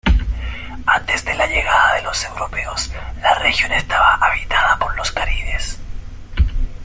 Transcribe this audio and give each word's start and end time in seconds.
Antes 0.87 1.23
de 1.25 1.35
la 1.35 1.45
llegada 1.45 1.93
de 1.93 2.01
los 2.01 2.25
europeos, 2.25 2.89
la 3.21 3.35
región 3.35 3.71
estaba 3.71 4.15
habitada 4.15 4.79
por 4.79 4.95
los 4.97 5.11
caribes. 5.11 5.77